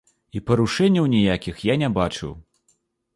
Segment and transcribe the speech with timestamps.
[0.37, 2.31] І парушэнняў ніякіх я не бачыў.